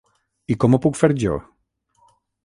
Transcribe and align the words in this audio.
I 0.53 0.55
com 0.63 0.77
ho 0.77 0.79
puc 0.85 0.97
fer 1.01 1.09
jo? 1.23 1.35